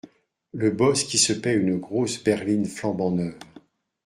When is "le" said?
0.53-0.71